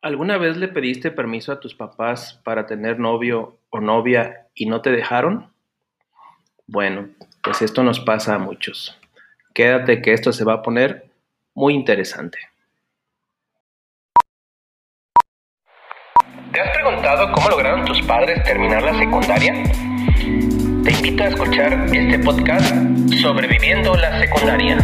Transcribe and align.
¿Alguna 0.00 0.38
vez 0.38 0.56
le 0.56 0.68
pediste 0.68 1.10
permiso 1.10 1.50
a 1.50 1.58
tus 1.58 1.74
papás 1.74 2.40
para 2.44 2.66
tener 2.66 3.00
novio 3.00 3.58
o 3.70 3.80
novia 3.80 4.46
y 4.54 4.66
no 4.66 4.80
te 4.80 4.92
dejaron? 4.92 5.52
Bueno, 6.68 7.08
pues 7.42 7.62
esto 7.62 7.82
nos 7.82 7.98
pasa 7.98 8.36
a 8.36 8.38
muchos. 8.38 8.96
Quédate 9.52 10.00
que 10.00 10.12
esto 10.12 10.32
se 10.32 10.44
va 10.44 10.54
a 10.54 10.62
poner 10.62 11.10
muy 11.52 11.74
interesante. 11.74 12.38
¿Te 16.52 16.60
has 16.60 16.70
preguntado 16.70 17.32
cómo 17.32 17.48
lograron 17.48 17.84
tus 17.84 18.00
padres 18.02 18.40
terminar 18.44 18.82
la 18.84 18.96
secundaria? 18.96 19.52
Te 20.84 20.92
invito 20.92 21.24
a 21.24 21.26
escuchar 21.26 21.72
este 21.92 22.18
podcast 22.20 22.72
Sobreviviendo 23.20 23.96
la 23.96 24.20
secundaria. 24.20 24.78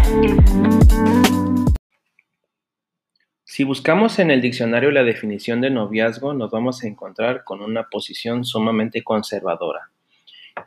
Si 3.55 3.63
buscamos 3.63 4.19
en 4.19 4.33
el 4.33 4.41
diccionario 4.41 4.91
la 4.91 5.05
definición 5.05 5.61
de 5.61 5.71
noviazgo, 5.71 6.35
nos 6.35 6.51
vamos 6.51 6.83
a 6.83 6.89
encontrar 6.89 7.45
con 7.45 7.63
una 7.63 7.85
posición 7.85 8.45
sumamente 8.45 9.05
conservadora. 9.05 9.93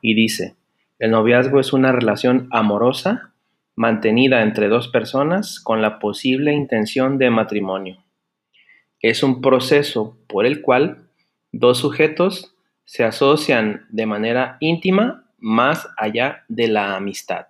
Y 0.01 0.13
dice, 0.13 0.55
el 0.97 1.11
noviazgo 1.11 1.59
es 1.59 1.73
una 1.73 1.91
relación 1.91 2.47
amorosa 2.49 3.33
mantenida 3.75 4.41
entre 4.41 4.69
dos 4.69 4.87
personas 4.87 5.59
con 5.59 5.81
la 5.81 5.99
posible 5.99 6.53
intención 6.53 7.17
de 7.17 7.29
matrimonio. 7.29 7.97
Es 9.01 9.21
un 9.21 9.41
proceso 9.41 10.17
por 10.25 10.45
el 10.45 10.61
cual 10.61 11.09
dos 11.51 11.79
sujetos 11.79 12.55
se 12.85 13.03
asocian 13.03 13.85
de 13.89 14.05
manera 14.05 14.55
íntima 14.61 15.25
más 15.39 15.89
allá 15.97 16.45
de 16.47 16.69
la 16.69 16.95
amistad. 16.95 17.47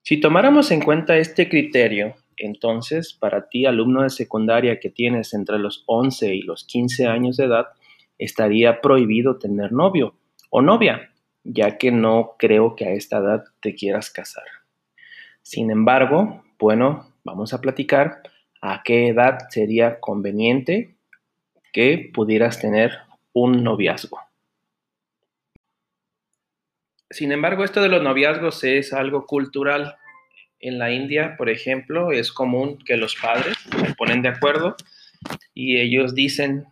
Si 0.00 0.18
tomáramos 0.18 0.70
en 0.70 0.80
cuenta 0.80 1.18
este 1.18 1.50
criterio, 1.50 2.14
entonces, 2.38 3.12
para 3.12 3.48
ti, 3.48 3.66
alumno 3.66 4.02
de 4.02 4.10
secundaria 4.10 4.80
que 4.80 4.90
tienes 4.90 5.34
entre 5.34 5.58
los 5.58 5.84
11 5.86 6.34
y 6.34 6.42
los 6.42 6.64
15 6.64 7.06
años 7.06 7.36
de 7.36 7.44
edad, 7.44 7.66
estaría 8.18 8.80
prohibido 8.80 9.38
tener 9.38 9.72
novio 9.72 10.14
o 10.50 10.62
novia, 10.62 11.10
ya 11.42 11.78
que 11.78 11.90
no 11.90 12.36
creo 12.38 12.76
que 12.76 12.86
a 12.86 12.92
esta 12.92 13.18
edad 13.18 13.44
te 13.60 13.74
quieras 13.74 14.10
casar. 14.10 14.44
Sin 15.42 15.70
embargo, 15.70 16.44
bueno, 16.58 17.12
vamos 17.24 17.52
a 17.52 17.60
platicar 17.60 18.22
a 18.60 18.82
qué 18.82 19.08
edad 19.08 19.38
sería 19.50 20.00
conveniente 20.00 20.96
que 21.72 22.10
pudieras 22.14 22.60
tener 22.60 22.92
un 23.32 23.62
noviazgo. 23.64 24.20
Sin 27.10 27.30
embargo, 27.30 27.64
esto 27.64 27.82
de 27.82 27.88
los 27.88 28.02
noviazgos 28.02 28.64
es 28.64 28.92
algo 28.92 29.26
cultural 29.26 29.96
en 30.60 30.78
la 30.78 30.92
India, 30.92 31.34
por 31.36 31.50
ejemplo, 31.50 32.12
es 32.12 32.32
común 32.32 32.78
que 32.84 32.96
los 32.96 33.16
padres 33.16 33.56
se 33.58 33.94
ponen 33.94 34.22
de 34.22 34.28
acuerdo 34.28 34.76
y 35.52 35.78
ellos 35.78 36.14
dicen 36.14 36.64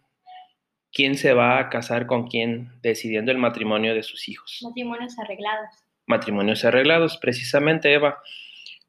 quién 0.92 1.16
se 1.16 1.33
va 1.33 1.58
a 1.58 1.70
casar 1.70 2.06
con 2.06 2.27
quién, 2.27 2.70
decidiendo 2.83 3.33
el 3.33 3.39
matrimonio 3.39 3.94
de 3.94 4.02
sus 4.02 4.28
hijos. 4.28 4.61
Matrimonios 4.62 5.19
arreglados. 5.19 5.69
Matrimonios 6.06 6.64
arreglados, 6.64 7.16
precisamente, 7.19 7.92
Eva. 7.92 8.19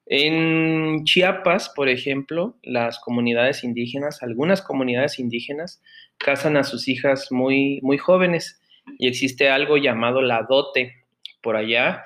En 0.05 1.05
Chiapas, 1.05 1.69
por 1.69 1.87
ejemplo, 1.87 2.57
las 2.61 2.99
comunidades 2.99 3.63
indígenas, 3.63 4.21
algunas 4.21 4.61
comunidades 4.61 5.17
indígenas, 5.17 5.81
casan 6.17 6.57
a 6.57 6.63
sus 6.63 6.87
hijas 6.89 7.31
muy, 7.31 7.79
muy 7.83 7.97
jóvenes 7.97 8.61
y 8.99 9.07
existe 9.07 9.49
algo 9.49 9.77
llamado 9.77 10.21
la 10.21 10.43
dote. 10.43 10.93
Por 11.41 11.55
allá 11.55 12.03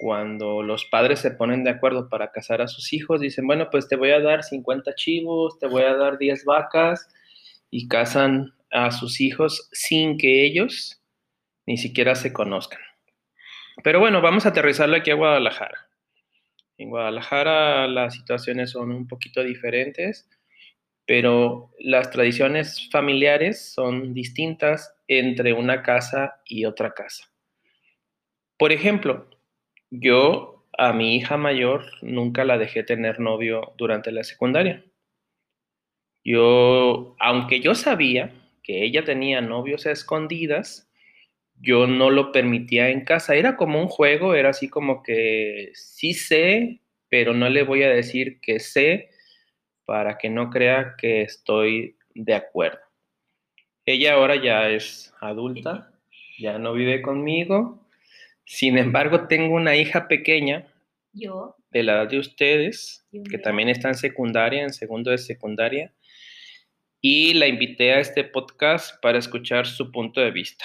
cuando 0.00 0.62
los 0.62 0.86
padres 0.86 1.18
se 1.18 1.30
ponen 1.30 1.62
de 1.62 1.68
acuerdo 1.68 2.08
para 2.08 2.32
casar 2.32 2.62
a 2.62 2.68
sus 2.68 2.94
hijos, 2.94 3.20
dicen, 3.20 3.46
bueno, 3.46 3.68
pues 3.70 3.86
te 3.86 3.96
voy 3.96 4.12
a 4.12 4.20
dar 4.20 4.42
50 4.42 4.94
chivos, 4.94 5.58
te 5.58 5.66
voy 5.66 5.82
a 5.82 5.94
dar 5.94 6.16
10 6.16 6.46
vacas, 6.46 7.06
y 7.70 7.86
casan 7.86 8.54
a 8.70 8.92
sus 8.92 9.20
hijos 9.20 9.68
sin 9.72 10.16
que 10.16 10.46
ellos 10.46 11.02
ni 11.66 11.76
siquiera 11.76 12.14
se 12.14 12.32
conozcan. 12.32 12.80
Pero 13.84 14.00
bueno, 14.00 14.22
vamos 14.22 14.46
a 14.46 14.48
aterrizarlo 14.48 14.96
aquí 14.96 15.10
a 15.10 15.16
Guadalajara. 15.16 15.90
En 16.78 16.88
Guadalajara 16.88 17.86
las 17.86 18.14
situaciones 18.14 18.70
son 18.70 18.92
un 18.92 19.06
poquito 19.06 19.44
diferentes, 19.44 20.30
pero 21.04 21.72
las 21.78 22.10
tradiciones 22.10 22.88
familiares 22.90 23.74
son 23.74 24.14
distintas 24.14 24.94
entre 25.08 25.52
una 25.52 25.82
casa 25.82 26.40
y 26.46 26.64
otra 26.64 26.94
casa. 26.94 27.30
Por 28.56 28.72
ejemplo, 28.72 29.28
yo 29.90 30.64
a 30.78 30.92
mi 30.92 31.16
hija 31.16 31.36
mayor 31.36 31.84
nunca 32.02 32.44
la 32.44 32.58
dejé 32.58 32.82
tener 32.82 33.20
novio 33.20 33.74
durante 33.76 34.12
la 34.12 34.24
secundaria. 34.24 34.84
Yo, 36.24 37.16
aunque 37.18 37.60
yo 37.60 37.74
sabía 37.74 38.32
que 38.62 38.84
ella 38.84 39.04
tenía 39.04 39.40
novios 39.40 39.86
a 39.86 39.90
escondidas, 39.90 40.90
yo 41.60 41.86
no 41.86 42.10
lo 42.10 42.32
permitía 42.32 42.90
en 42.90 43.04
casa. 43.04 43.34
Era 43.34 43.56
como 43.56 43.80
un 43.80 43.88
juego, 43.88 44.34
era 44.34 44.50
así 44.50 44.68
como 44.68 45.02
que 45.02 45.70
sí 45.74 46.14
sé, 46.14 46.80
pero 47.08 47.34
no 47.34 47.48
le 47.48 47.62
voy 47.62 47.82
a 47.82 47.90
decir 47.90 48.40
que 48.40 48.60
sé 48.60 49.10
para 49.84 50.18
que 50.18 50.30
no 50.30 50.50
crea 50.50 50.94
que 50.96 51.22
estoy 51.22 51.96
de 52.14 52.34
acuerdo. 52.34 52.80
Ella 53.84 54.14
ahora 54.14 54.36
ya 54.36 54.68
es 54.70 55.12
adulta, 55.20 55.90
ya 56.38 56.58
no 56.58 56.74
vive 56.74 57.02
conmigo, 57.02 57.80
sin 58.50 58.78
embargo, 58.78 59.28
tengo 59.28 59.54
una 59.54 59.76
hija 59.76 60.08
pequeña. 60.08 60.66
Yo. 61.12 61.54
De 61.70 61.84
la 61.84 61.92
edad 61.92 62.08
de 62.08 62.18
ustedes, 62.18 63.06
que 63.30 63.38
también 63.38 63.68
está 63.68 63.86
en 63.86 63.94
secundaria, 63.94 64.64
en 64.64 64.72
segundo 64.72 65.12
de 65.12 65.18
secundaria. 65.18 65.94
Y 67.00 67.34
la 67.34 67.46
invité 67.46 67.92
a 67.92 68.00
este 68.00 68.24
podcast 68.24 69.00
para 69.00 69.18
escuchar 69.18 69.68
su 69.68 69.92
punto 69.92 70.20
de 70.20 70.32
vista. 70.32 70.64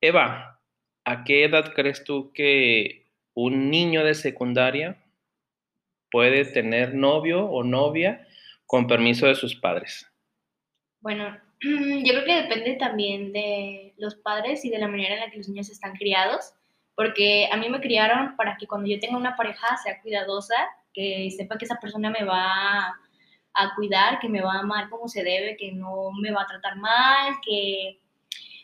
Eva, 0.00 0.60
¿a 1.04 1.24
qué 1.24 1.42
edad 1.42 1.74
crees 1.74 2.04
tú 2.04 2.30
que 2.32 3.08
un 3.34 3.68
niño 3.68 4.04
de 4.04 4.14
secundaria 4.14 4.96
puede 6.12 6.44
tener 6.44 6.94
novio 6.94 7.46
o 7.46 7.64
novia 7.64 8.28
con 8.64 8.86
permiso 8.86 9.26
de 9.26 9.34
sus 9.34 9.56
padres? 9.56 10.08
Bueno, 11.00 11.36
yo 11.60 12.12
creo 12.12 12.24
que 12.24 12.42
depende 12.42 12.76
también 12.76 13.32
de 13.32 13.92
los 13.96 14.14
padres 14.14 14.64
y 14.64 14.70
de 14.70 14.78
la 14.78 14.86
manera 14.86 15.14
en 15.14 15.20
la 15.22 15.30
que 15.32 15.38
los 15.38 15.48
niños 15.48 15.68
están 15.68 15.96
criados 15.96 16.54
porque 16.96 17.48
a 17.52 17.56
mí 17.58 17.68
me 17.68 17.80
criaron 17.80 18.36
para 18.36 18.56
que 18.56 18.66
cuando 18.66 18.88
yo 18.88 18.98
tenga 18.98 19.18
una 19.18 19.36
pareja 19.36 19.76
sea 19.76 20.00
cuidadosa, 20.00 20.56
que 20.94 21.30
sepa 21.36 21.58
que 21.58 21.66
esa 21.66 21.78
persona 21.78 22.10
me 22.10 22.24
va 22.24 22.98
a 23.54 23.74
cuidar, 23.76 24.18
que 24.18 24.28
me 24.28 24.40
va 24.40 24.54
a 24.54 24.60
amar 24.60 24.88
como 24.88 25.06
se 25.06 25.22
debe, 25.22 25.56
que 25.56 25.72
no 25.72 26.10
me 26.20 26.32
va 26.32 26.42
a 26.42 26.46
tratar 26.46 26.76
mal, 26.76 27.34
que 27.44 28.00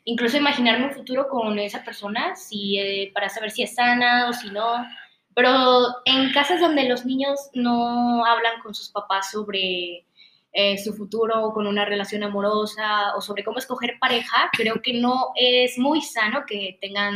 incluso 0.04 0.38
imaginarme 0.38 0.86
un 0.86 0.92
futuro 0.92 1.28
con 1.28 1.58
esa 1.58 1.84
persona 1.84 2.34
si, 2.34 2.78
eh, 2.78 3.10
para 3.14 3.28
saber 3.28 3.50
si 3.50 3.62
es 3.62 3.74
sana 3.74 4.28
o 4.28 4.32
si 4.32 4.50
no. 4.50 4.84
Pero 5.34 5.86
en 6.06 6.32
casas 6.32 6.60
donde 6.60 6.88
los 6.88 7.04
niños 7.04 7.50
no 7.54 8.24
hablan 8.24 8.60
con 8.62 8.74
sus 8.74 8.90
papás 8.90 9.30
sobre 9.30 10.06
eh, 10.52 10.78
su 10.78 10.94
futuro 10.94 11.52
con 11.52 11.66
una 11.66 11.84
relación 11.84 12.22
amorosa 12.22 13.14
o 13.16 13.20
sobre 13.20 13.44
cómo 13.44 13.58
escoger 13.58 13.98
pareja, 13.98 14.50
creo 14.52 14.82
que 14.82 14.94
no 14.94 15.32
es 15.36 15.78
muy 15.78 16.00
sano 16.02 16.44
que 16.46 16.78
tengan 16.80 17.14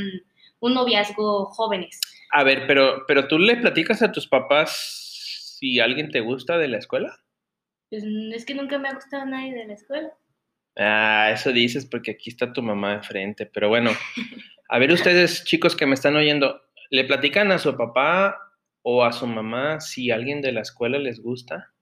un 0.61 0.75
noviazgo 0.75 1.47
jóvenes. 1.47 2.01
A 2.33 2.45
ver, 2.45 2.67
pero, 2.67 3.05
pero 3.07 3.29
tú 3.29 3.39
le 3.39 3.57
platicas 3.57 4.03
a 4.03 4.13
tus 4.13 4.27
papás 4.27 5.07
si 5.59 5.81
alguien 5.81 6.11
te 6.11 6.21
gusta 6.21 6.59
de 6.59 6.69
la 6.69 6.79
escuela? 6.79 7.19
Pues 7.91 8.05
es 8.05 8.45
que 8.45 8.55
nunca 8.55 8.79
me 8.79 8.89
ha 8.89 8.95
gustado 8.95 9.25
nadie 9.27 9.55
de 9.55 9.67
la 9.67 9.75
escuela. 9.75 10.13
Ah, 10.77 11.31
eso 11.33 11.53
dices 11.53 11.87
porque 11.87 12.11
aquí 12.13 12.31
está 12.31 12.53
tu 12.53 12.63
mamá 12.63 12.95
enfrente, 12.95 13.47
pero 13.47 13.69
bueno, 13.69 13.91
a 14.69 14.79
ver 14.79 14.93
ustedes 14.93 15.45
chicos 15.45 15.75
que 15.75 15.87
me 15.87 15.95
están 15.95 16.17
oyendo, 16.17 16.61
¿le 16.91 17.05
platican 17.05 17.51
a 17.51 17.59
su 17.59 17.75
papá 17.77 18.37
o 18.83 19.05
a 19.05 19.13
su 19.13 19.27
mamá 19.27 19.81
si 19.81 20.11
alguien 20.11 20.43
de 20.43 20.53
la 20.53 20.61
escuela 20.61 20.99
les 20.99 21.23
gusta? 21.23 21.73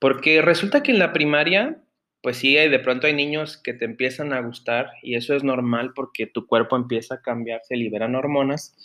Porque 0.00 0.42
resulta 0.42 0.82
que 0.82 0.90
en 0.90 0.98
la 0.98 1.12
primaria 1.12 1.80
pues 2.22 2.36
sí, 2.36 2.54
de 2.54 2.78
pronto 2.78 3.08
hay 3.08 3.14
niños 3.14 3.56
que 3.56 3.74
te 3.74 3.84
empiezan 3.84 4.32
a 4.32 4.40
gustar 4.40 4.90
y 5.02 5.16
eso 5.16 5.34
es 5.34 5.42
normal 5.42 5.92
porque 5.94 6.26
tu 6.26 6.46
cuerpo 6.46 6.76
empieza 6.76 7.16
a 7.16 7.20
cambiar, 7.20 7.60
se 7.64 7.76
liberan 7.76 8.14
hormonas. 8.14 8.76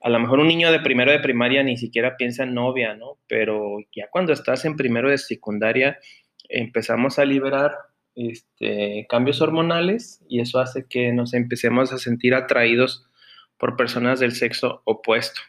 A 0.00 0.08
lo 0.08 0.18
mejor 0.18 0.40
un 0.40 0.48
niño 0.48 0.72
de 0.72 0.80
primero 0.80 1.12
de 1.12 1.20
primaria 1.20 1.62
ni 1.62 1.76
siquiera 1.76 2.16
piensa 2.16 2.44
en 2.44 2.54
novia, 2.54 2.94
¿no? 2.94 3.18
Pero 3.28 3.78
ya 3.94 4.08
cuando 4.10 4.32
estás 4.32 4.64
en 4.64 4.76
primero 4.76 5.10
de 5.10 5.18
secundaria 5.18 5.98
empezamos 6.48 7.18
a 7.18 7.26
liberar 7.26 7.72
este, 8.14 9.06
cambios 9.08 9.42
hormonales 9.42 10.24
y 10.28 10.40
eso 10.40 10.58
hace 10.58 10.86
que 10.88 11.12
nos 11.12 11.34
empecemos 11.34 11.92
a 11.92 11.98
sentir 11.98 12.34
atraídos 12.34 13.06
por 13.58 13.76
personas 13.76 14.18
del 14.18 14.32
sexo 14.32 14.80
opuesto. 14.84 15.40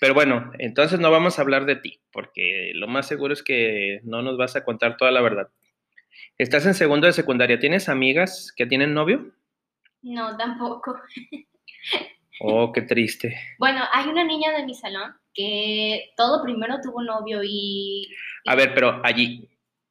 Pero 0.00 0.14
bueno, 0.14 0.50
entonces 0.58 0.98
no 0.98 1.10
vamos 1.10 1.38
a 1.38 1.42
hablar 1.42 1.64
de 1.66 1.76
ti, 1.76 2.00
porque 2.10 2.72
lo 2.74 2.88
más 2.88 3.06
seguro 3.06 3.34
es 3.34 3.42
que 3.42 4.00
no 4.02 4.22
nos 4.22 4.36
vas 4.36 4.56
a 4.56 4.64
contar 4.64 4.96
toda 4.96 5.10
la 5.10 5.20
verdad. 5.20 5.48
Estás 6.38 6.66
en 6.66 6.74
segundo 6.74 7.06
de 7.06 7.12
secundaria. 7.12 7.58
¿Tienes 7.58 7.88
amigas 7.88 8.52
que 8.56 8.66
tienen 8.66 8.94
novio? 8.94 9.32
No, 10.02 10.36
tampoco. 10.36 10.98
Oh, 12.42 12.72
qué 12.72 12.80
triste. 12.80 13.36
Bueno, 13.58 13.82
hay 13.92 14.08
una 14.08 14.24
niña 14.24 14.50
de 14.52 14.64
mi 14.64 14.74
salón 14.74 15.12
que 15.34 16.10
todo 16.16 16.42
primero 16.42 16.76
tuvo 16.82 17.02
novio 17.02 17.42
y... 17.44 18.08
A 18.46 18.54
ver, 18.54 18.72
pero 18.72 19.02
allí, 19.04 19.46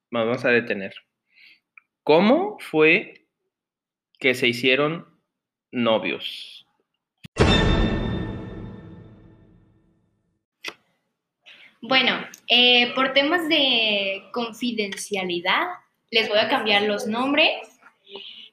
nos 0.10 0.25
vamos 0.25 0.45
a 0.45 0.50
detener. 0.50 0.95
¿Cómo 2.01 2.57
fue 2.60 3.27
que 4.18 4.33
se 4.33 4.48
hicieron 4.48 5.06
novios? 5.72 6.65
Bueno, 11.81 12.27
eh, 12.48 12.94
por 12.95 13.13
temas 13.13 13.48
de 13.48 14.24
confidencialidad, 14.33 15.68
les 16.11 16.29
voy 16.29 16.39
a 16.39 16.50
cambiar 16.50 16.83
los 16.83 17.07
nombres. 17.07 17.51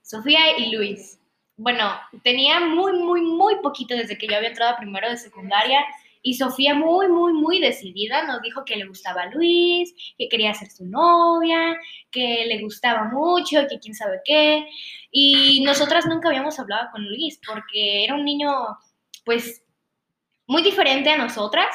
Sofía 0.03 0.57
y 0.59 0.71
Luis. 0.75 1.19
Bueno, 1.57 1.91
tenía 2.23 2.61
muy, 2.61 2.93
muy, 2.93 3.23
muy 3.23 3.57
poquito 3.63 3.97
desde 3.97 4.19
que 4.19 4.27
yo 4.27 4.37
había 4.37 4.51
entrado 4.51 4.77
primero 4.77 5.09
de 5.09 5.17
secundaria 5.17 5.85
y 6.27 6.35
Sofía 6.35 6.75
muy, 6.75 7.07
muy, 7.07 7.33
muy 7.33 7.61
decidida 7.61 8.25
nos 8.25 8.43
dijo 8.43 8.65
que 8.65 8.75
le 8.75 8.87
gustaba 8.87 9.27
Luis, 9.27 9.95
que 10.19 10.29
quería 10.29 10.53
ser 10.55 10.69
su 10.69 10.85
novia, 10.85 11.77
que 12.11 12.45
le 12.49 12.61
gustaba 12.63 13.05
mucho, 13.05 13.67
que 13.69 13.79
quién 13.79 13.95
sabe 13.95 14.21
qué. 14.25 14.67
Y 15.13 15.63
nosotras 15.65 16.05
nunca 16.05 16.29
habíamos 16.29 16.59
hablado 16.59 16.89
con 16.91 17.07
Luis 17.07 17.41
porque 17.47 18.03
era 18.03 18.15
un 18.17 18.25
niño, 18.25 18.51
pues, 19.25 19.63
muy 20.49 20.63
diferente 20.63 21.11
a 21.11 21.17
nosotras 21.17 21.69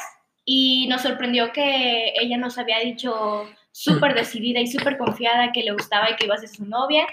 y 0.44 0.86
nos 0.88 1.00
sorprendió 1.00 1.50
que 1.52 2.12
ella 2.20 2.36
nos 2.36 2.58
había 2.58 2.78
dicho 2.80 3.48
súper 3.72 4.14
decidida 4.14 4.60
y 4.60 4.66
súper 4.66 4.98
confiada 4.98 5.50
que 5.52 5.62
le 5.62 5.72
gustaba 5.72 6.10
y 6.10 6.16
que 6.16 6.26
iba 6.26 6.34
a 6.34 6.38
ser 6.38 6.50
su 6.50 6.64
novia. 6.64 7.06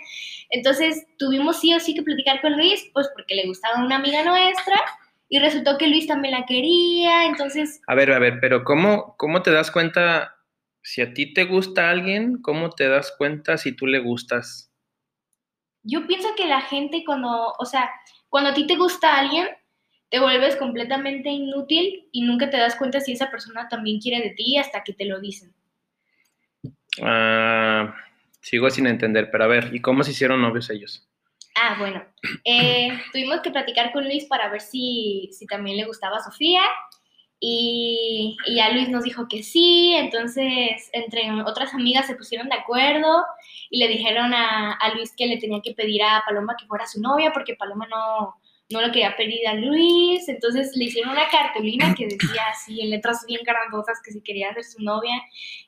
Entonces 0.50 1.08
tuvimos 1.18 1.60
sí 1.60 1.74
o 1.74 1.80
sí 1.80 1.96
que 1.96 2.04
platicar 2.04 2.42
con 2.42 2.58
Luis, 2.58 2.90
pues 2.94 3.10
porque 3.16 3.36
le 3.36 3.48
gustaba 3.48 3.84
una 3.84 3.96
amiga 3.96 4.24
nuestra 4.24 4.76
y 5.30 5.40
resultó 5.40 5.78
que 5.78 5.88
Luis 5.88 6.08
también 6.08 6.34
la 6.34 6.46
quería, 6.46 7.26
entonces... 7.26 7.82
A 7.88 7.96
ver, 7.96 8.12
a 8.12 8.20
ver, 8.20 8.40
pero 8.42 8.64
¿cómo, 8.64 9.16
cómo 9.18 9.42
te 9.42 9.52
das 9.52 9.72
cuenta 9.72 10.36
si 10.82 11.02
a 11.02 11.14
ti 11.14 11.34
te 11.34 11.46
gusta 11.46 11.90
alguien? 11.90 12.42
¿Cómo 12.42 12.72
te 12.72 12.88
das 12.88 13.14
cuenta 13.18 13.58
si 13.58 13.76
tú 13.76 13.86
le 13.86 14.00
gustas? 14.00 14.72
Yo 15.84 16.08
pienso 16.08 16.30
que 16.36 16.46
la 16.46 16.62
gente 16.62 17.04
cuando, 17.06 17.54
o 17.58 17.66
sea, 17.66 17.90
cuando 18.28 18.50
a 18.50 18.54
ti 18.54 18.68
te 18.68 18.76
gusta 18.76 19.18
alguien, 19.18 19.48
te 20.10 20.20
vuelves 20.20 20.56
completamente 20.56 21.30
inútil 21.30 22.10
y 22.12 22.24
nunca 22.24 22.50
te 22.50 22.58
das 22.58 22.76
cuenta 22.76 23.00
si 23.00 23.14
esa 23.14 23.30
persona 23.30 23.68
también 23.70 24.00
quiere 24.00 24.24
de 24.24 24.32
ti 24.32 24.58
hasta 24.58 24.84
que 24.84 24.94
te 24.94 25.06
lo 25.06 25.20
dicen. 25.20 25.54
Ah, 27.04 27.96
sigo 28.42 28.70
sin 28.70 28.88
entender, 28.88 29.30
pero 29.32 29.44
a 29.44 29.48
ver, 29.48 29.74
¿y 29.74 29.82
cómo 29.82 30.04
se 30.04 30.12
hicieron 30.12 30.42
novios 30.42 30.70
ellos? 30.70 31.08
Ah, 31.56 31.76
bueno, 31.78 32.04
eh, 32.46 32.90
tuvimos 33.12 33.42
que 33.42 33.52
platicar 33.52 33.92
con 33.92 34.06
Luis 34.06 34.26
para 34.26 34.50
ver 34.50 34.62
si, 34.62 35.30
si 35.34 35.46
también 35.46 35.78
le 35.78 35.86
gustaba 35.86 36.18
a 36.18 36.24
Sofía 36.24 36.62
y, 37.40 38.38
y 38.46 38.56
ya 38.56 38.72
Luis 38.72 38.90
nos 38.90 39.04
dijo 39.04 39.28
que 39.28 39.44
sí, 39.44 39.94
entonces 39.94 40.90
entre 40.94 41.42
otras 41.44 41.74
amigas 41.74 42.08
se 42.08 42.16
pusieron 42.16 42.50
de 42.50 42.56
acuerdo 42.56 43.26
y 43.70 43.80
le 43.80 43.88
dijeron 43.88 44.34
a, 44.34 44.74
a 44.74 44.94
Luis 44.94 45.14
que 45.16 45.28
le 45.28 45.38
tenía 45.38 45.62
que 45.62 45.74
pedir 45.74 46.04
a 46.04 46.24
Paloma 46.26 46.56
que 46.58 46.66
fuera 46.66 46.86
su 46.86 47.02
novia 47.02 47.32
porque 47.34 47.56
Paloma 47.56 47.88
no, 47.88 48.36
no 48.72 48.82
lo 48.82 48.92
quería 48.92 49.16
pedir 49.18 49.48
a 49.48 49.56
Luis, 49.56 50.30
entonces 50.30 50.72
le 50.76 50.86
hicieron 50.86 51.12
una 51.12 51.28
cartulina 51.28 51.96
que 51.96 52.06
decía 52.06 52.44
así 52.52 52.80
en 52.82 52.92
letras 52.92 53.26
bien 53.28 53.42
grandotas 53.44 54.00
que 54.06 54.12
si 54.12 54.22
quería 54.22 54.54
ser 54.54 54.64
su 54.64 54.84
novia. 54.84 55.16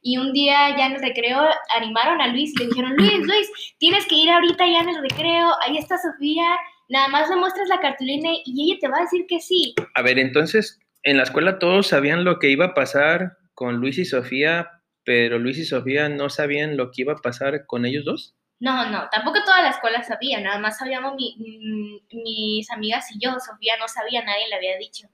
Y 0.03 0.17
un 0.17 0.31
día 0.33 0.75
ya 0.77 0.85
en 0.85 0.93
el 0.93 1.01
recreo 1.01 1.41
animaron 1.75 2.21
a 2.21 2.27
Luis 2.27 2.53
y 2.55 2.59
le 2.59 2.69
dijeron, 2.69 2.93
Luis, 2.95 3.25
Luis, 3.25 3.75
tienes 3.79 4.05
que 4.05 4.15
ir 4.15 4.29
ahorita 4.29 4.67
ya 4.67 4.81
en 4.81 4.89
el 4.89 5.01
recreo, 5.01 5.49
ahí 5.65 5.77
está 5.77 5.97
Sofía, 5.97 6.45
nada 6.89 7.07
más 7.07 7.27
le 7.29 7.37
muestras 7.37 7.69
la 7.69 7.79
cartulina 7.79 8.29
y 8.45 8.71
ella 8.71 8.79
te 8.79 8.87
va 8.87 8.97
a 8.97 9.01
decir 9.01 9.25
que 9.27 9.39
sí. 9.39 9.73
A 9.95 10.03
ver, 10.03 10.19
entonces, 10.19 10.79
en 11.01 11.17
la 11.17 11.23
escuela 11.23 11.57
todos 11.57 11.87
sabían 11.87 12.23
lo 12.23 12.37
que 12.37 12.49
iba 12.49 12.65
a 12.65 12.73
pasar 12.75 13.37
con 13.55 13.77
Luis 13.77 13.97
y 13.97 14.05
Sofía, 14.05 14.69
pero 15.03 15.39
Luis 15.39 15.57
y 15.57 15.65
Sofía 15.65 16.07
no 16.07 16.29
sabían 16.29 16.77
lo 16.77 16.91
que 16.91 17.01
iba 17.01 17.13
a 17.13 17.17
pasar 17.17 17.65
con 17.65 17.87
ellos 17.87 18.05
dos. 18.05 18.35
No, 18.61 18.87
no, 18.91 19.09
tampoco 19.09 19.43
toda 19.43 19.63
la 19.63 19.69
escuela 19.69 20.03
sabía, 20.03 20.39
nada 20.39 20.59
más 20.59 20.77
sabíamos 20.77 21.15
mi, 21.15 21.35
mis 22.11 22.69
amigas 22.69 23.09
y 23.11 23.17
yo, 23.19 23.31
Sofía 23.39 23.75
no 23.79 23.87
sabía, 23.87 24.23
nadie 24.23 24.47
le 24.47 24.55
había 24.55 24.77
dicho. 24.77 25.07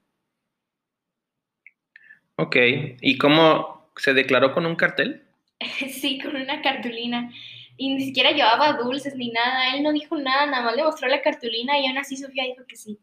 Ok, 2.35 2.57
¿y 3.01 3.17
cómo 3.17 3.89
se 3.95 4.13
declaró 4.13 4.53
con 4.53 4.65
un 4.65 4.75
cartel? 4.75 5.25
sí, 5.89 6.19
con 6.19 6.35
una 6.35 6.61
cartulina. 6.61 7.31
Y 7.77 7.93
ni 7.93 8.03
siquiera 8.03 8.31
llevaba 8.31 8.73
dulces 8.73 9.15
ni 9.15 9.31
nada, 9.31 9.73
él 9.73 9.81
no 9.81 9.93
dijo 9.93 10.17
nada, 10.17 10.45
nada 10.45 10.65
más 10.65 10.75
le 10.75 10.83
mostró 10.83 11.07
la 11.07 11.21
cartulina 11.21 11.79
y 11.79 11.87
aún 11.87 11.97
así 11.99 12.17
Sofía 12.17 12.43
dijo 12.43 12.65
que 12.67 12.75
sí. 12.75 12.99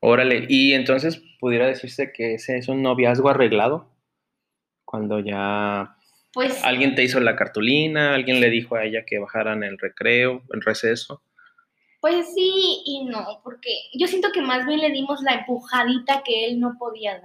Órale, 0.00 0.46
y 0.48 0.72
entonces 0.72 1.22
pudiera 1.38 1.66
decirse 1.66 2.12
que 2.14 2.34
ese 2.34 2.56
es 2.56 2.68
un 2.68 2.80
noviazgo 2.80 3.28
arreglado, 3.28 3.90
cuando 4.86 5.20
ya 5.20 5.97
pues, 6.38 6.62
alguien 6.62 6.94
te 6.94 7.02
hizo 7.02 7.18
la 7.18 7.34
cartulina, 7.34 8.14
alguien 8.14 8.38
le 8.38 8.48
dijo 8.48 8.76
a 8.76 8.84
ella 8.84 9.04
que 9.04 9.18
bajaran 9.18 9.64
el 9.64 9.76
recreo, 9.76 10.44
el 10.52 10.60
receso. 10.60 11.20
Pues 12.00 12.32
sí 12.32 12.80
y 12.86 13.06
no, 13.06 13.40
porque 13.42 13.70
yo 13.94 14.06
siento 14.06 14.30
que 14.32 14.40
más 14.40 14.64
bien 14.64 14.78
le 14.78 14.92
dimos 14.92 15.20
la 15.22 15.34
empujadita 15.34 16.22
que 16.22 16.46
él 16.46 16.60
no 16.60 16.76
podía 16.78 17.14
dar. 17.14 17.22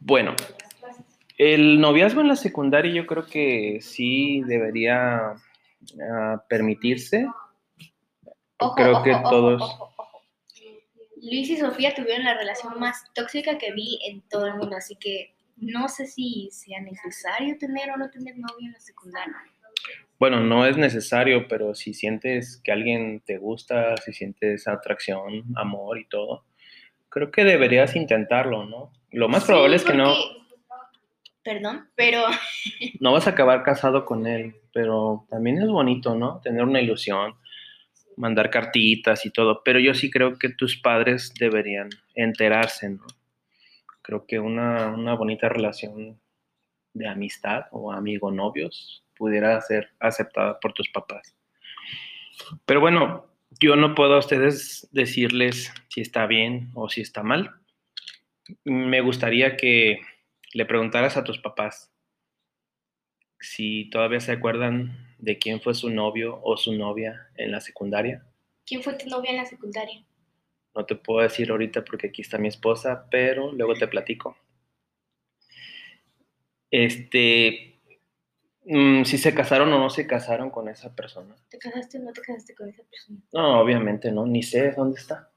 Bueno, 0.00 0.34
el 1.38 1.80
noviazgo 1.80 2.20
en 2.20 2.26
la 2.26 2.34
secundaria 2.34 2.92
yo 2.92 3.06
creo 3.06 3.26
que 3.26 3.78
sí 3.80 4.42
debería 4.48 5.36
uh, 5.94 6.38
permitirse. 6.48 7.24
Ojo, 8.58 8.74
creo 8.74 8.96
ojo, 8.96 9.04
que 9.04 9.12
ojo, 9.12 9.30
todos... 9.30 9.78
Luis 11.22 11.50
y 11.50 11.56
Sofía 11.56 11.94
tuvieron 11.94 12.24
la 12.24 12.34
relación 12.34 12.78
más 12.78 13.04
tóxica 13.14 13.58
que 13.58 13.72
vi 13.72 13.98
en 14.06 14.22
todo 14.22 14.46
el 14.46 14.54
mundo, 14.54 14.76
así 14.76 14.96
que 14.96 15.34
no 15.56 15.88
sé 15.88 16.06
si 16.06 16.48
sea 16.50 16.80
necesario 16.80 17.58
tener 17.58 17.90
o 17.90 17.96
no 17.96 18.10
tener 18.10 18.36
novio 18.36 18.66
en 18.66 18.72
la 18.72 18.80
secundaria. 18.80 19.36
Bueno, 20.18 20.40
no 20.40 20.66
es 20.66 20.76
necesario, 20.76 21.48
pero 21.48 21.74
si 21.74 21.94
sientes 21.94 22.60
que 22.62 22.72
alguien 22.72 23.20
te 23.20 23.38
gusta, 23.38 23.96
si 23.98 24.12
sientes 24.12 24.68
atracción, 24.68 25.44
amor 25.56 25.98
y 25.98 26.06
todo, 26.06 26.44
creo 27.08 27.30
que 27.30 27.44
deberías 27.44 27.96
intentarlo, 27.96 28.64
¿no? 28.66 28.92
Lo 29.10 29.28
más 29.28 29.44
probable 29.44 29.76
es 29.76 29.84
que 29.84 29.94
no, 29.94 30.14
Perdón, 31.42 31.88
pero 31.94 32.22
no 33.00 33.12
vas 33.12 33.26
a 33.26 33.30
acabar 33.30 33.62
casado 33.62 34.04
con 34.04 34.26
él, 34.26 34.56
pero 34.72 35.26
también 35.30 35.58
es 35.58 35.68
bonito, 35.68 36.14
¿no? 36.14 36.40
Tener 36.40 36.64
una 36.64 36.80
ilusión, 36.80 37.34
mandar 38.20 38.50
cartitas 38.50 39.24
y 39.24 39.30
todo, 39.30 39.62
pero 39.64 39.80
yo 39.80 39.94
sí 39.94 40.10
creo 40.10 40.38
que 40.38 40.50
tus 40.50 40.76
padres 40.76 41.32
deberían 41.38 41.88
enterarse, 42.14 42.90
¿no? 42.90 43.06
Creo 44.02 44.26
que 44.26 44.38
una, 44.38 44.88
una 44.88 45.14
bonita 45.14 45.48
relación 45.48 46.20
de 46.92 47.08
amistad 47.08 47.64
o 47.70 47.92
amigo-novios 47.92 49.04
pudiera 49.16 49.60
ser 49.60 49.90
aceptada 49.98 50.60
por 50.60 50.72
tus 50.72 50.90
papás. 50.90 51.34
Pero 52.66 52.80
bueno, 52.80 53.26
yo 53.58 53.76
no 53.76 53.94
puedo 53.94 54.14
a 54.14 54.18
ustedes 54.18 54.88
decirles 54.92 55.72
si 55.88 56.00
está 56.00 56.26
bien 56.26 56.70
o 56.74 56.88
si 56.88 57.00
está 57.00 57.22
mal. 57.22 57.54
Me 58.64 59.00
gustaría 59.00 59.56
que 59.56 60.00
le 60.52 60.66
preguntaras 60.66 61.16
a 61.16 61.24
tus 61.24 61.38
papás 61.38 61.90
si 63.38 63.88
todavía 63.90 64.20
se 64.20 64.32
acuerdan 64.32 65.09
de 65.20 65.38
quién 65.38 65.60
fue 65.60 65.74
su 65.74 65.90
novio 65.90 66.40
o 66.42 66.56
su 66.56 66.72
novia 66.74 67.30
en 67.36 67.52
la 67.52 67.60
secundaria. 67.60 68.24
¿quién 68.66 68.82
fue 68.82 68.94
tu 68.94 69.08
novia 69.08 69.30
en 69.30 69.36
la 69.38 69.46
secundaria? 69.46 70.04
No 70.76 70.86
te 70.86 70.94
puedo 70.94 71.20
decir 71.20 71.50
ahorita 71.50 71.84
porque 71.84 72.06
aquí 72.06 72.22
está 72.22 72.38
mi 72.38 72.46
esposa, 72.46 73.08
pero 73.10 73.50
luego 73.52 73.74
te 73.74 73.88
platico. 73.88 74.36
Este, 76.70 77.80
mm, 78.64 79.02
si 79.02 79.18
se 79.18 79.34
casaron 79.34 79.72
o 79.72 79.78
no 79.78 79.90
se 79.90 80.06
casaron 80.06 80.50
con 80.50 80.68
esa 80.68 80.94
persona. 80.94 81.34
¿Te 81.48 81.58
casaste 81.58 81.98
o 81.98 82.02
no 82.02 82.12
te 82.12 82.20
casaste 82.20 82.54
con 82.54 82.68
esa 82.68 82.84
persona? 82.84 83.18
No, 83.32 83.60
obviamente 83.60 84.12
no, 84.12 84.24
ni 84.26 84.44
sé 84.44 84.70
dónde 84.72 85.00
está. 85.00 85.32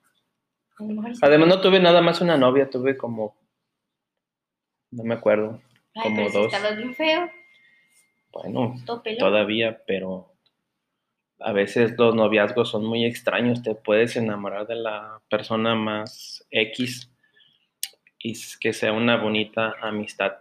Además 1.22 1.48
no 1.48 1.62
tuve 1.62 1.80
nada 1.80 2.02
más 2.02 2.22
una 2.22 2.38
novia, 2.38 2.70
tuve 2.70 2.98
como, 2.98 3.36
no 4.92 5.04
me 5.04 5.16
acuerdo, 5.16 5.62
Ay, 5.96 6.04
como 6.04 6.16
pero 6.18 6.30
si 6.30 6.38
dos. 6.38 6.54
estabas 6.54 6.78
bien 6.78 6.96
feo, 6.96 7.30
bueno, 8.34 8.76
pelón. 9.04 9.20
todavía, 9.20 9.82
pero 9.86 10.34
a 11.40 11.52
veces 11.52 11.94
los 11.98 12.16
noviazgos 12.16 12.70
son 12.70 12.86
muy 12.86 13.06
extraños, 13.06 13.62
te 13.62 13.76
puedes 13.76 14.16
enamorar 14.16 14.68
de 14.68 14.76
la 14.76 15.22
persona 15.30 15.76
más 15.76 16.46
X 16.50 17.12
y 18.18 18.34
que 18.60 18.74
sea 18.74 18.94
una 18.94 19.18
bonita 19.18 19.76
amistad. 19.82 20.34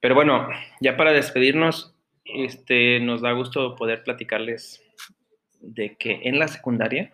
Pero 0.00 0.14
bueno, 0.14 0.48
ya 0.80 0.96
para 0.96 1.12
despedirnos, 1.12 1.94
este, 2.24 3.00
nos 3.00 3.20
da 3.20 3.32
gusto 3.32 3.74
poder 3.76 4.02
platicarles 4.02 4.82
de 5.60 5.96
que 5.96 6.20
en 6.22 6.38
la 6.38 6.48
secundaria 6.48 7.12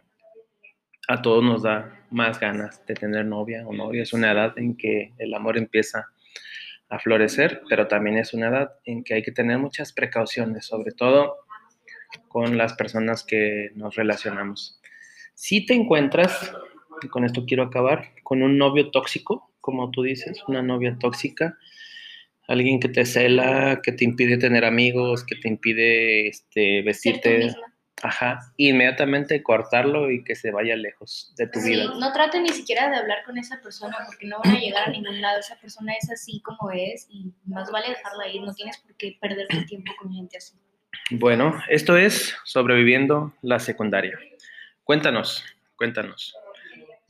a 1.09 1.23
todos 1.23 1.43
nos 1.43 1.63
da 1.63 2.07
más 2.11 2.39
ganas 2.39 2.85
de 2.87 2.95
tener 2.95 3.25
novia 3.25 3.67
o 3.67 3.73
novia. 3.73 4.03
Es 4.03 4.13
una 4.13 4.33
edad 4.33 4.59
en 4.59 4.77
que 4.77 5.13
el 5.19 5.35
amor 5.35 5.57
empieza 5.57 6.09
a 6.89 6.99
florecer, 6.99 7.63
pero 7.69 7.89
también 7.89 8.17
es 8.19 8.33
una 8.33 8.49
edad 8.49 8.71
en 8.85 9.03
que 9.03 9.15
hay 9.15 9.23
que 9.23 9.33
tener 9.33 9.59
muchas 9.59 9.93
precauciones, 9.93 10.67
sobre 10.67 10.93
todo 10.93 11.37
con 12.29 12.57
las 12.57 12.75
personas 12.75 13.25
que 13.25 13.71
nos 13.75 13.97
relacionamos. 13.97 14.81
Si 15.35 15.67
te 15.67 15.75
encuentras, 15.75 16.55
y 17.03 17.09
con 17.09 17.25
esto 17.25 17.45
quiero 17.47 17.65
acabar, 17.65 18.11
con 18.23 18.43
un 18.43 18.57
novio 18.59 18.91
tóxico, 18.91 19.51
como 19.61 19.91
tú 19.91 20.03
dices, 20.03 20.43
una 20.47 20.63
novia 20.63 20.97
tóxica, 20.99 21.59
alguien 22.49 22.79
que 22.81 22.89
te 22.89 23.05
cela, 23.05 23.81
que 23.83 23.93
te 23.93 24.05
impide 24.05 24.39
tener 24.39 24.65
amigos, 24.65 25.25
que 25.25 25.37
te 25.37 25.49
impide 25.49 26.29
este, 26.29 26.83
vestirte. 26.83 27.55
Ajá, 28.03 28.53
inmediatamente 28.59 29.43
cortarlo 29.43 30.11
y 30.11 30.23
que 30.23 30.35
se 30.35 30.51
vaya 30.51 30.77
lejos 30.77 31.33
de 31.39 31.47
tu 31.47 31.61
vida. 31.63 31.95
No 31.99 32.13
trate 32.13 32.41
ni 32.41 32.51
siquiera 32.51 32.91
de 32.91 32.97
hablar 32.97 33.25
con 33.25 33.39
esa 33.39 33.59
persona 33.63 33.97
porque 34.05 34.27
no 34.27 34.39
van 34.45 34.57
a 34.57 34.61
llegar 34.61 34.89
a 34.89 34.91
ningún 34.91 35.21
lado. 35.21 35.41
Esa 35.41 35.57
persona 35.57 35.95
es 36.01 36.11
así 36.11 36.43
como 36.43 36.71
es 36.71 37.07
y 37.09 37.33
más 37.47 37.71
vale 37.71 37.89
dejarla 37.89 38.29
ir. 38.29 38.43
No 38.43 38.53
tienes 38.55 38.77
por 38.79 38.95
qué 38.97 39.17
perder 39.19 39.49
tu 39.49 39.65
tiempo 39.65 39.93
con 39.99 40.13
gente 40.13 40.37
así. 40.37 40.57
Bueno, 41.11 41.59
esto 41.69 41.97
es 41.97 42.37
sobreviviendo 42.45 43.35
la 43.41 43.61
secundaria. 43.61 44.19
Cuéntanos, 44.85 45.45
cuéntanos. 45.77 46.35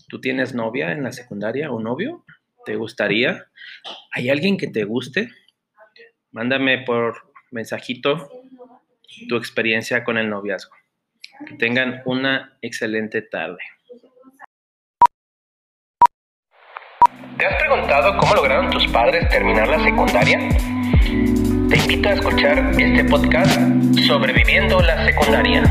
¿Tú 0.08 0.20
tienes 0.20 0.54
novia 0.54 0.92
en 0.92 1.02
la 1.02 1.10
secundaria 1.10 1.72
o 1.72 1.80
novio? 1.80 2.24
¿Te 2.64 2.76
gustaría? 2.76 3.48
¿Hay 4.12 4.30
alguien 4.30 4.56
que 4.56 4.68
te 4.68 4.84
guste? 4.84 5.30
Mándame 6.30 6.78
por 6.78 7.32
mensajito 7.50 8.35
tu 9.28 9.36
experiencia 9.36 10.04
con 10.04 10.18
el 10.18 10.28
noviazgo. 10.28 10.74
Que 11.46 11.54
tengan 11.54 12.02
una 12.04 12.56
excelente 12.62 13.22
tarde. 13.22 13.58
¿Te 17.38 17.46
has 17.46 17.56
preguntado 17.56 18.16
cómo 18.16 18.34
lograron 18.34 18.70
tus 18.70 18.86
padres 18.88 19.28
terminar 19.28 19.68
la 19.68 19.82
secundaria? 19.84 20.38
Te 21.68 21.76
invito 21.76 22.08
a 22.08 22.12
escuchar 22.12 22.70
este 22.78 23.04
podcast 23.04 23.60
Sobreviviendo 24.06 24.80
la 24.80 25.04
secundaria. 25.04 25.62